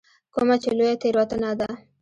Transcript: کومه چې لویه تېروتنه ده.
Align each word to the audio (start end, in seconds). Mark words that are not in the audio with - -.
کومه 0.33 0.55
چې 0.63 0.69
لویه 0.77 0.95
تېروتنه 1.01 1.51
ده. 1.59 1.69